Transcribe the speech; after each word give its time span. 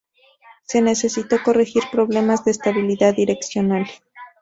Se 0.63 0.81
necesitó 0.81 1.37
corregir 1.45 1.83
problemas 1.91 2.43
de 2.43 2.49
estabilidad 2.49 3.13
direccional. 3.13 3.85